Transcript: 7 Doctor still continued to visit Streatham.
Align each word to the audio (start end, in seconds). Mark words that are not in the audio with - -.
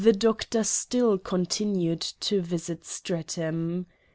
7 0.03 0.17
Doctor 0.17 0.63
still 0.63 1.19
continued 1.19 2.01
to 2.01 2.41
visit 2.41 2.83
Streatham. 2.85 3.85